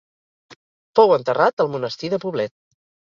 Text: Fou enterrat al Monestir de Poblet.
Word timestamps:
Fou 0.99 1.13
enterrat 1.17 1.63
al 1.65 1.69
Monestir 1.73 2.09
de 2.15 2.19
Poblet. 2.25 2.53